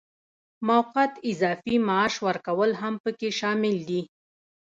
موقت 0.69 1.11
اضافي 1.31 1.75
معاش 1.87 2.13
ورکول 2.27 2.71
هم 2.81 2.93
پکې 3.03 3.29
شامل 3.39 3.75
دي. 3.89 4.01